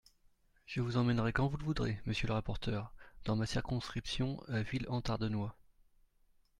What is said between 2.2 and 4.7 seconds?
le rapporteur, dans ma circonscription à